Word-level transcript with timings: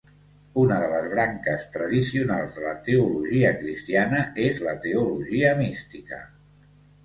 Una 0.61 0.77
de 0.83 0.87
les 0.93 1.03
branques 1.11 1.67
tradicionals 1.75 2.57
de 2.57 2.65
la 2.65 2.73
teologia 2.89 3.53
cristiana 3.61 4.25
és 4.49 4.61
la 4.67 4.77
teologia 4.89 5.57
mística. 5.65 6.25